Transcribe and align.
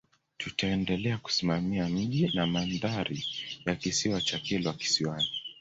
Tutaendelea 0.37 1.17
kusimamia 1.17 1.89
mji 1.89 2.27
na 2.33 2.47
mandhari 2.47 3.23
ya 3.65 3.75
Kisiwa 3.75 4.21
cha 4.21 4.39
Kilwa 4.39 4.73
Kisiwani 4.73 5.29